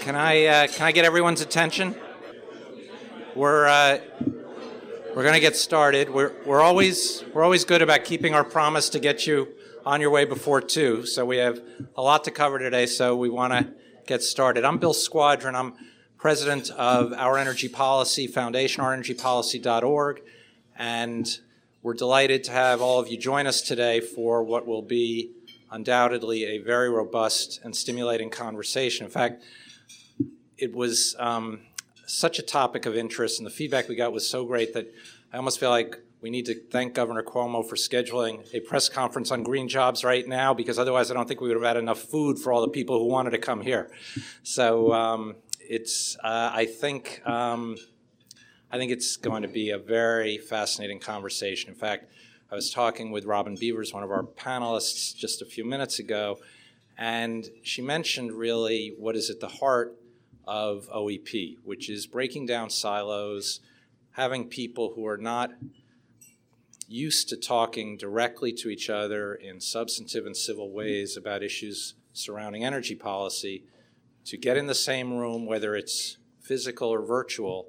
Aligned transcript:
Can 0.00 0.16
I 0.16 0.46
uh, 0.46 0.66
can 0.66 0.86
I 0.86 0.92
get 0.92 1.04
everyone's 1.04 1.42
attention? 1.42 1.94
We're 3.34 3.66
uh, 3.66 3.98
we're 5.14 5.22
going 5.22 5.34
to 5.34 5.40
get 5.40 5.56
started. 5.56 6.08
We're 6.08 6.32
we're 6.46 6.62
always 6.62 7.22
we're 7.34 7.44
always 7.44 7.66
good 7.66 7.82
about 7.82 8.04
keeping 8.04 8.34
our 8.34 8.42
promise 8.42 8.88
to 8.90 8.98
get 8.98 9.26
you 9.26 9.48
on 9.84 10.00
your 10.00 10.08
way 10.08 10.24
before 10.24 10.62
two. 10.62 11.04
So 11.04 11.26
we 11.26 11.36
have 11.36 11.60
a 11.98 12.00
lot 12.00 12.24
to 12.24 12.30
cover 12.30 12.58
today. 12.58 12.86
So 12.86 13.14
we 13.14 13.28
want 13.28 13.52
to 13.52 13.74
get 14.06 14.22
started. 14.22 14.64
I'm 14.64 14.78
Bill 14.78 14.94
Squadron. 14.94 15.54
I'm 15.54 15.74
president 16.16 16.70
of 16.70 17.12
Our 17.12 17.36
Energy 17.36 17.68
Policy 17.68 18.26
Foundation, 18.26 18.82
ourenergypolicy.org, 18.82 20.22
and 20.78 21.40
we're 21.82 21.92
delighted 21.92 22.42
to 22.44 22.52
have 22.52 22.80
all 22.80 23.00
of 23.00 23.08
you 23.08 23.18
join 23.18 23.46
us 23.46 23.60
today 23.60 24.00
for 24.00 24.42
what 24.42 24.66
will 24.66 24.82
be 24.82 25.32
undoubtedly 25.70 26.44
a 26.44 26.56
very 26.56 26.88
robust 26.88 27.60
and 27.62 27.76
stimulating 27.76 28.30
conversation. 28.30 29.04
In 29.04 29.12
fact, 29.12 29.42
it 30.60 30.74
was 30.74 31.16
um, 31.18 31.60
such 32.06 32.38
a 32.38 32.42
topic 32.42 32.86
of 32.86 32.94
interest, 32.96 33.40
and 33.40 33.46
the 33.46 33.50
feedback 33.50 33.88
we 33.88 33.96
got 33.96 34.12
was 34.12 34.28
so 34.28 34.44
great 34.44 34.74
that 34.74 34.86
I 35.32 35.36
almost 35.36 35.58
feel 35.58 35.70
like 35.70 35.98
we 36.20 36.28
need 36.28 36.44
to 36.46 36.54
thank 36.54 36.94
Governor 36.94 37.22
Cuomo 37.22 37.66
for 37.66 37.76
scheduling 37.76 38.46
a 38.52 38.60
press 38.60 38.90
conference 38.90 39.30
on 39.30 39.42
green 39.42 39.68
jobs 39.68 40.04
right 40.04 40.28
now, 40.28 40.52
because 40.52 40.78
otherwise, 40.78 41.10
I 41.10 41.14
don't 41.14 41.26
think 41.26 41.40
we 41.40 41.48
would 41.48 41.56
have 41.56 41.64
had 41.64 41.76
enough 41.78 42.00
food 42.00 42.38
for 42.38 42.52
all 42.52 42.60
the 42.60 42.68
people 42.68 42.98
who 42.98 43.06
wanted 43.06 43.30
to 43.30 43.38
come 43.38 43.62
here. 43.62 43.90
So 44.42 44.92
um, 44.92 45.36
it's, 45.60 46.18
uh, 46.22 46.50
I 46.52 46.66
think, 46.66 47.22
um, 47.26 47.76
I 48.70 48.76
think 48.76 48.92
it's 48.92 49.16
going 49.16 49.42
to 49.42 49.48
be 49.48 49.70
a 49.70 49.78
very 49.78 50.36
fascinating 50.36 51.00
conversation. 51.00 51.70
In 51.70 51.76
fact, 51.76 52.12
I 52.52 52.54
was 52.54 52.70
talking 52.70 53.10
with 53.10 53.24
Robin 53.24 53.54
Beavers, 53.54 53.94
one 53.94 54.02
of 54.02 54.10
our 54.10 54.24
panelists, 54.24 55.16
just 55.16 55.40
a 55.40 55.46
few 55.46 55.64
minutes 55.64 55.98
ago, 55.98 56.38
and 56.98 57.48
she 57.62 57.80
mentioned 57.80 58.32
really 58.32 58.94
what 58.98 59.16
is 59.16 59.30
at 59.30 59.40
the 59.40 59.48
heart 59.48 59.96
of 60.50 60.88
OEP, 60.92 61.58
which 61.62 61.88
is 61.88 62.08
breaking 62.08 62.44
down 62.44 62.68
silos, 62.68 63.60
having 64.14 64.48
people 64.48 64.94
who 64.96 65.06
are 65.06 65.16
not 65.16 65.52
used 66.88 67.28
to 67.28 67.36
talking 67.36 67.96
directly 67.96 68.52
to 68.52 68.68
each 68.68 68.90
other 68.90 69.32
in 69.32 69.60
substantive 69.60 70.26
and 70.26 70.36
civil 70.36 70.72
ways 70.72 71.16
about 71.16 71.44
issues 71.44 71.94
surrounding 72.12 72.64
energy 72.64 72.96
policy 72.96 73.62
to 74.24 74.36
get 74.36 74.56
in 74.56 74.66
the 74.66 74.74
same 74.74 75.14
room, 75.14 75.46
whether 75.46 75.76
it's 75.76 76.18
physical 76.40 76.88
or 76.88 77.00
virtual, 77.00 77.68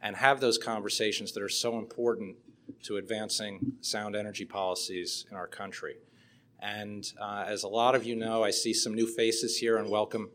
and 0.00 0.16
have 0.16 0.40
those 0.40 0.56
conversations 0.56 1.32
that 1.32 1.42
are 1.42 1.50
so 1.50 1.78
important 1.78 2.34
to 2.82 2.96
advancing 2.96 3.74
sound 3.82 4.16
energy 4.16 4.46
policies 4.46 5.26
in 5.30 5.36
our 5.36 5.46
country. 5.46 5.96
And 6.60 7.12
uh, 7.20 7.44
as 7.46 7.62
a 7.62 7.68
lot 7.68 7.94
of 7.94 8.04
you 8.04 8.16
know, 8.16 8.42
I 8.42 8.52
see 8.52 8.72
some 8.72 8.94
new 8.94 9.06
faces 9.06 9.58
here 9.58 9.76
and 9.76 9.90
welcome 9.90 10.30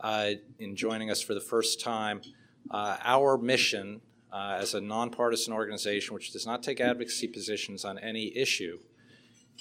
uh, 0.00 0.30
in 0.58 0.76
joining 0.76 1.10
us 1.10 1.20
for 1.20 1.34
the 1.34 1.40
first 1.40 1.80
time. 1.80 2.20
Uh, 2.70 2.96
our 3.02 3.38
mission 3.38 4.00
uh, 4.32 4.58
as 4.60 4.74
a 4.74 4.80
nonpartisan 4.80 5.52
organization, 5.52 6.14
which 6.14 6.32
does 6.32 6.46
not 6.46 6.62
take 6.62 6.80
advocacy 6.80 7.28
positions 7.28 7.84
on 7.84 7.98
any 7.98 8.36
issue, 8.36 8.78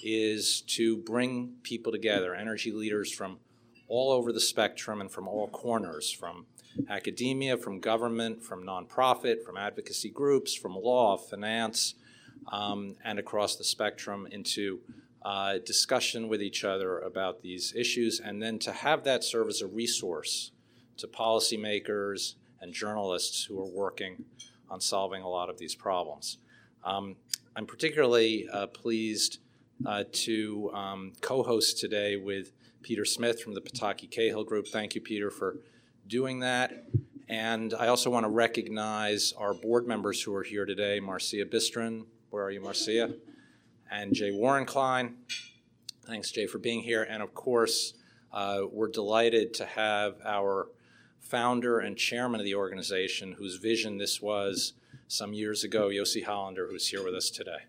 is 0.04 0.62
to 0.62 0.98
bring 0.98 1.54
people 1.64 1.92
together, 1.92 2.36
energy 2.36 2.72
leaders 2.72 3.12
from 3.12 3.40
all 3.88 4.12
over 4.12 4.34
the 4.34 4.40
spectrum 4.40 5.00
and 5.00 5.12
from 5.12 5.28
all 5.28 5.48
corners, 5.48 6.12
from 6.12 6.46
academia, 6.90 7.56
from 7.58 7.80
government, 7.80 8.44
from 8.44 8.64
nonprofit, 8.64 9.44
from 9.44 9.58
advocacy 9.58 10.10
groups, 10.10 10.54
from 10.54 10.76
law, 10.76 11.16
finance, 11.16 11.96
um, 12.52 12.96
and 13.04 13.20
across 13.20 13.56
the 13.56 13.64
spectrum 13.64 14.28
into 14.32 14.80
uh, 15.26 15.58
discussion 15.66 16.30
with 16.30 16.40
each 16.40 16.64
other 16.64 17.00
about 17.00 17.42
these 17.42 17.74
issues, 17.76 18.20
and 18.20 18.40
then 18.42 18.60
to 18.60 18.72
have 18.72 19.04
that 19.04 19.24
serve 19.24 19.48
as 19.48 19.60
a 19.62 19.68
resource 19.68 20.52
to 20.98 21.08
policymakers 21.08 22.36
and 22.62 22.72
journalists 22.72 23.44
who 23.44 23.60
are 23.60 23.68
working 23.68 24.24
on 24.70 24.80
solving 24.80 25.24
a 25.24 25.28
lot 25.28 25.50
of 25.50 25.58
these 25.58 25.74
problems. 25.74 26.38
Um, 26.84 27.16
I'm 27.56 27.66
particularly 27.66 28.48
uh, 28.54 28.68
pleased 28.68 29.40
uh, 29.84 30.04
to 30.12 30.72
um, 30.76 31.14
co 31.22 31.42
host 31.42 31.80
today 31.80 32.18
with 32.18 32.52
Peter 32.84 33.04
Smith 33.04 33.42
from 33.42 33.56
the 33.56 33.62
Pataki 33.62 34.10
Cahill 34.10 34.44
Group. 34.44 34.68
Thank 34.68 34.94
you, 34.94 35.02
Peter, 35.02 35.32
for 35.32 35.58
doing 36.08 36.42
that. 36.42 36.86
And 37.28 37.74
I 37.74 37.88
also 37.88 38.12
want 38.12 38.26
to 38.26 38.30
recognize 38.30 39.34
our 39.34 39.56
board 39.56 39.88
members 39.88 40.22
who 40.22 40.36
are 40.36 40.44
here 40.44 40.66
today 40.66 41.00
Marcia 41.00 41.46
Bystryn. 41.46 42.06
Where 42.30 42.44
are 42.44 42.52
you, 42.52 42.62
Marcia? 42.62 43.16
And 43.92 44.14
Jay 44.14 44.32
Warren 44.32 44.66
Klein. 44.66 45.16
Thanks, 46.06 46.32
Jay, 46.32 46.48
for 46.48 46.60
being 46.60 46.82
here. 46.82 47.04
And 47.04 47.24
of 47.24 47.34
course, 47.34 47.94
uh, 48.32 48.62
we're 48.72 48.90
delighted 48.90 49.54
to 49.56 49.66
have 49.66 50.16
our 50.26 50.68
founder 51.20 51.80
and 51.80 51.98
chairman 51.98 52.40
of 52.40 52.46
the 52.46 52.56
organization, 52.56 53.34
whose 53.34 53.56
vision 53.56 53.98
this 53.98 54.22
was 54.22 54.74
some 55.08 55.34
years 55.34 55.64
ago, 55.64 55.90
Yossi 55.90 56.24
Hollander, 56.24 56.68
who's 56.70 56.88
here 56.88 57.04
with 57.04 57.16
us 57.16 57.30
today. 57.30 57.60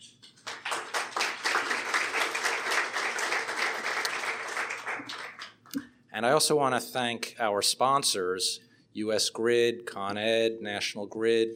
And 6.12 6.24
I 6.24 6.30
also 6.30 6.56
want 6.56 6.74
to 6.74 6.80
thank 6.80 7.36
our 7.38 7.60
sponsors, 7.60 8.60
US 8.94 9.28
Grid, 9.28 9.84
Con 9.84 10.16
Ed, 10.16 10.62
National 10.62 11.06
Grid, 11.06 11.48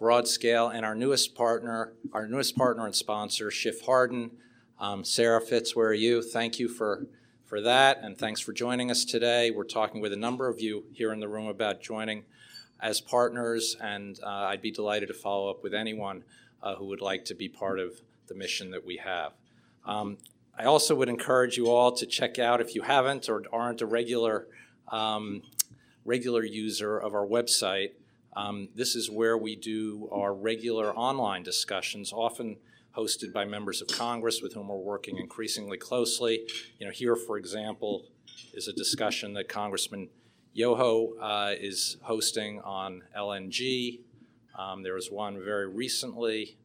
Broadscale, 0.00 0.74
and 0.74 0.86
our 0.86 0.94
newest 0.94 1.34
partner, 1.34 1.92
our 2.14 2.26
newest 2.26 2.56
partner 2.56 2.86
and 2.86 2.94
sponsor, 2.94 3.50
Schiff 3.50 3.82
Hardin. 3.82 4.30
Um, 4.78 5.04
Sarah 5.04 5.42
Fitz, 5.42 5.76
where 5.76 5.88
are 5.88 5.94
you? 5.94 6.22
Thank 6.22 6.58
you 6.58 6.68
for, 6.68 7.06
for 7.44 7.60
that, 7.60 7.98
and 8.02 8.16
thanks 8.16 8.40
for 8.40 8.54
joining 8.54 8.90
us 8.90 9.04
today. 9.04 9.50
We're 9.50 9.64
talking 9.64 10.00
with 10.00 10.14
a 10.14 10.16
number 10.16 10.48
of 10.48 10.58
you 10.58 10.84
here 10.92 11.12
in 11.12 11.20
the 11.20 11.28
room 11.28 11.48
about 11.48 11.82
joining 11.82 12.24
as 12.80 13.02
partners, 13.02 13.76
and 13.78 14.18
uh, 14.22 14.26
I'd 14.26 14.62
be 14.62 14.70
delighted 14.70 15.08
to 15.08 15.14
follow 15.14 15.50
up 15.50 15.62
with 15.62 15.74
anyone 15.74 16.24
uh, 16.62 16.76
who 16.76 16.86
would 16.86 17.02
like 17.02 17.26
to 17.26 17.34
be 17.34 17.50
part 17.50 17.78
of 17.78 18.00
the 18.26 18.34
mission 18.34 18.70
that 18.70 18.86
we 18.86 18.96
have. 18.96 19.32
Um, 19.84 20.16
I 20.58 20.64
also 20.64 20.94
would 20.94 21.10
encourage 21.10 21.58
you 21.58 21.68
all 21.68 21.92
to 21.92 22.06
check 22.06 22.38
out, 22.38 22.62
if 22.62 22.74
you 22.74 22.82
haven't 22.82 23.28
or 23.28 23.42
aren't 23.52 23.82
a 23.82 23.86
regular 23.86 24.46
um, 24.88 25.42
regular 26.06 26.42
user 26.42 26.98
of 26.98 27.14
our 27.14 27.26
website, 27.26 27.90
um, 28.34 28.68
this 28.74 28.94
is 28.94 29.10
where 29.10 29.36
we 29.36 29.56
do 29.56 30.08
our 30.12 30.32
regular 30.32 30.94
online 30.94 31.42
discussions, 31.42 32.12
often 32.12 32.56
hosted 32.96 33.32
by 33.32 33.44
members 33.44 33.80
of 33.80 33.88
Congress 33.88 34.40
with 34.42 34.54
whom 34.54 34.68
we're 34.68 34.76
working 34.76 35.16
increasingly 35.16 35.78
closely. 35.78 36.46
You 36.78 36.86
know, 36.86 36.92
here, 36.92 37.16
for 37.16 37.38
example, 37.38 38.06
is 38.52 38.68
a 38.68 38.72
discussion 38.72 39.34
that 39.34 39.48
Congressman 39.48 40.08
Yoho 40.52 41.14
uh, 41.20 41.54
is 41.58 41.96
hosting 42.02 42.60
on 42.60 43.02
LNG. 43.16 44.00
Um, 44.58 44.82
there 44.82 44.94
was 44.94 45.10
one 45.10 45.42
very 45.42 45.68
recently 45.68 46.56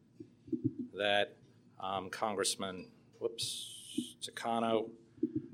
that 0.94 1.36
um, 1.78 2.10
Congressman, 2.10 2.88
whoops, 3.20 4.16
Takano 4.22 4.90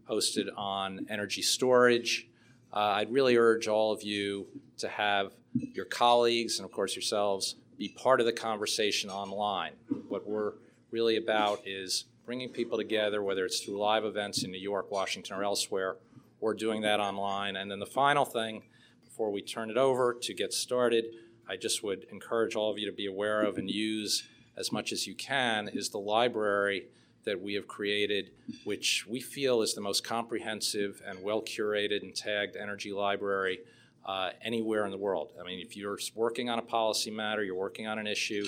hosted 0.09 0.47
on 0.56 1.06
energy 1.11 1.43
storage. 1.43 2.29
Uh, 2.72 2.78
I'd 2.78 3.12
really 3.12 3.37
urge 3.37 3.69
all 3.69 3.93
of 3.93 4.03
you 4.03 4.47
to 4.78 4.88
have 4.88 5.33
your 5.55 5.84
colleagues, 5.84 6.59
and 6.59 6.65
of 6.65 6.72
course 6.72 6.97
yourselves, 6.97 7.56
be 7.78 7.88
part 7.88 8.21
of 8.21 8.27
the 8.27 8.33
conversation 8.33 9.10
online. 9.10 9.72
What 10.09 10.27
we're 10.27 10.55
really 10.91 11.16
about 11.16 11.66
is 11.66 12.05
bringing 12.25 12.49
people 12.49 12.78
together, 12.78 13.22
whether 13.22 13.44
it's 13.44 13.61
through 13.61 13.78
live 13.78 14.05
events 14.05 14.43
in 14.44 14.50
New 14.50 14.61
York, 14.61 14.91
Washington, 14.91 15.37
or 15.37 15.44
elsewhere, 15.44 15.97
or 16.41 16.55
doing 16.55 16.82
that 16.82 17.00
online. 17.00 17.56
And 17.56 17.71
then 17.71 17.78
the 17.78 17.87
final 17.87 18.25
thing, 18.25 18.62
before 19.05 19.31
we 19.31 19.43
turn 19.43 19.71
it 19.71 19.77
over 19.77 20.15
to 20.15 20.34
get 20.34 20.53
started, 20.55 21.06
I 21.49 21.56
just 21.56 21.82
would 21.82 22.06
encourage 22.11 22.55
all 22.55 22.71
of 22.71 22.78
you 22.78 22.87
to 22.87 22.93
be 22.93 23.06
aware 23.06 23.43
of 23.43 23.59
and 23.59 23.71
use 23.71 24.22
as 24.56 24.72
much 24.72 24.93
as 24.93 25.06
you 25.06 25.15
can 25.15 25.69
is 25.69 25.91
the 25.91 25.99
library 25.99 26.87
that 27.25 27.41
we 27.41 27.55
have 27.55 27.69
created, 27.69 28.31
which 28.65 29.06
we 29.06 29.21
feel 29.21 29.62
is 29.62 29.75
the 29.75 29.81
most 29.81 30.05
comprehensive 30.05 31.03
and 31.06 31.22
well 31.22 31.41
curated 31.43 32.03
and 32.03 32.14
tagged 32.14 32.56
energy 32.56 32.93
library 32.93 33.61
uh, 34.05 34.31
anywhere 34.43 34.85
in 34.85 34.91
the 34.91 34.99
world. 34.99 35.32
I 35.41 35.44
mean, 35.44 35.61
if 35.61 35.76
you're 35.76 35.99
working 36.14 36.50
on 36.50 36.58
a 36.58 36.62
policy 36.62 37.11
matter, 37.11 37.44
you're 37.44 37.55
working 37.55 37.87
on 37.87 37.99
an 37.99 38.06
issue, 38.06 38.44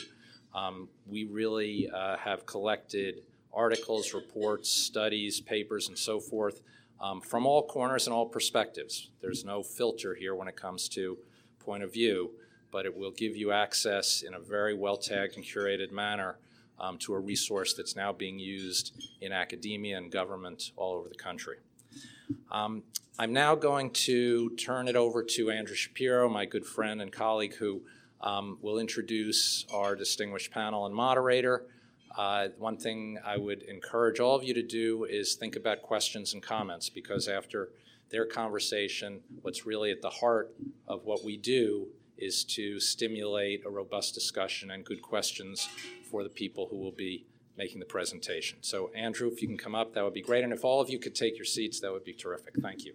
um, 0.55 0.89
we 1.07 1.25
really 1.25 1.89
uh, 1.91 2.17
have 2.17 2.47
collected 2.47 3.23
articles, 3.53 4.15
reports, 4.15 4.69
studies, 4.69 5.41
papers, 5.41 5.89
and 5.89 5.97
so 5.97 6.19
forth 6.19 6.61
um, 7.01 7.21
from 7.21 7.47
all 7.47 7.67
corners 7.67 8.07
and 8.07 8.15
all 8.15 8.27
perspectives. 8.27 9.11
There's 9.21 9.45
no 9.45 9.63
filter 9.63 10.15
here 10.15 10.35
when 10.35 10.49
it 10.49 10.57
comes 10.57 10.89
to 10.91 11.19
point 11.61 11.83
of 11.83 11.93
view, 11.93 12.33
but 12.71 12.87
it 12.87 12.97
will 12.97 13.11
give 13.13 13.37
you 13.37 13.53
access 13.53 14.23
in 14.23 14.35
a 14.35 14.41
very 14.41 14.75
well 14.75 14.97
tagged 14.97 15.37
and 15.37 15.45
curated 15.45 15.93
manner 15.93 16.39
um, 16.79 16.99
to 16.99 17.15
a 17.15 17.19
resource 17.19 17.75
that's 17.75 17.97
now 17.97 18.13
being 18.13 18.39
used 18.39 18.93
in 19.21 19.33
academia 19.33 19.97
and 19.97 20.11
government 20.11 20.73
all 20.77 20.95
over 20.95 21.09
the 21.09 21.15
country. 21.15 21.57
Um, 22.51 22.83
I'm 23.19 23.33
now 23.33 23.55
going 23.55 23.91
to 23.91 24.51
turn 24.57 24.89
it 24.89 24.97
over 24.97 25.23
to 25.23 25.51
Andrew 25.51 25.77
Shapiro, 25.77 26.29
my 26.29 26.47
good 26.47 26.67
friend 26.67 27.01
and 27.01 27.13
colleague, 27.13 27.55
who 27.55 27.83
um, 28.21 28.59
will 28.63 28.79
introduce 28.79 29.67
our 29.73 29.95
distinguished 29.95 30.51
panel 30.51 30.87
and 30.87 30.95
moderator. 30.95 31.67
Uh, 32.17 32.49
One 32.59 32.77
thing 32.77 33.19
I 33.25 33.37
would 33.37 33.63
encourage 33.63 34.19
all 34.21 34.35
of 34.35 34.43
you 34.43 34.55
to 34.55 34.63
do 34.63 35.05
is 35.05 35.35
think 35.35 35.57
about 35.57 35.83
questions 35.83 36.33
and 36.35 36.43
comments, 36.43 36.89
because 36.89 37.29
after 37.29 37.71
their 38.11 38.27
conversation, 38.27 39.21
what's 39.43 39.67
really 39.67 39.91
at 39.91 40.01
the 40.03 40.11
heart 40.11 40.55
of 40.87 41.05
what 41.05 41.25
we 41.25 41.37
do 41.37 41.89
is 42.19 42.45
to 42.45 42.81
stimulate 42.81 43.63
a 43.67 43.71
robust 43.71 44.15
discussion 44.15 44.71
and 44.71 44.85
good 44.85 45.03
questions 45.03 45.69
for 46.11 46.23
the 46.23 46.29
people 46.29 46.69
who 46.71 46.79
will 46.79 46.93
be 46.93 47.27
making 47.57 47.79
the 47.79 47.87
presentation. 47.87 48.59
So 48.63 48.91
Andrew, 48.95 49.31
if 49.33 49.41
you 49.41 49.49
can 49.49 49.59
come 49.59 49.75
up, 49.75 49.95
that 49.95 50.05
would 50.05 50.15
be 50.15 50.23
great, 50.23 50.45
and 50.45 50.53
if 50.53 50.65
all 50.65 50.81
of 50.81 50.91
you 50.91 50.99
could 50.99 51.15
take 51.15 51.37
your 51.37 51.45
seats, 51.45 51.81
that 51.81 51.93
would 51.93 52.05
be 52.05 52.13
terrific. 52.13 52.55
Thank 52.61 52.85
you. 52.85 52.95